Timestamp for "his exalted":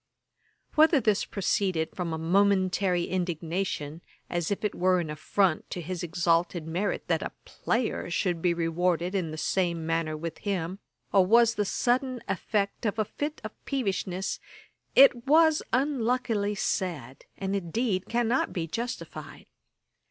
5.79-6.65